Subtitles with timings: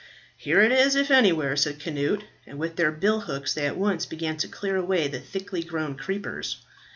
[0.35, 4.35] "Here it is, if anywhere," said Cnut, and with their billhooks they at once began
[4.37, 6.57] to clear away the thickly grown creepers.